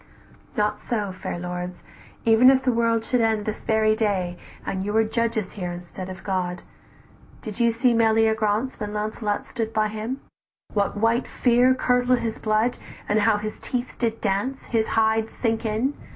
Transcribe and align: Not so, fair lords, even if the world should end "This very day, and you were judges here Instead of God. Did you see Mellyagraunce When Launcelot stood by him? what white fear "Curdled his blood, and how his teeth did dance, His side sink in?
Not 0.57 0.79
so, 0.79 1.11
fair 1.11 1.37
lords, 1.37 1.83
even 2.25 2.49
if 2.49 2.63
the 2.63 2.71
world 2.71 3.05
should 3.05 3.21
end 3.21 3.45
"This 3.45 3.61
very 3.63 3.95
day, 3.95 4.35
and 4.65 4.83
you 4.83 4.93
were 4.93 5.03
judges 5.03 5.51
here 5.51 5.71
Instead 5.71 6.09
of 6.09 6.23
God. 6.23 6.63
Did 7.43 7.59
you 7.59 7.69
see 7.71 7.93
Mellyagraunce 7.93 8.79
When 8.79 8.93
Launcelot 8.95 9.45
stood 9.47 9.71
by 9.71 9.89
him? 9.89 10.19
what 10.73 10.97
white 10.97 11.27
fear 11.27 11.75
"Curdled 11.75 12.17
his 12.17 12.39
blood, 12.39 12.79
and 13.07 13.19
how 13.19 13.37
his 13.37 13.59
teeth 13.59 13.95
did 13.99 14.19
dance, 14.21 14.65
His 14.65 14.87
side 14.93 15.29
sink 15.29 15.67
in? 15.67 15.93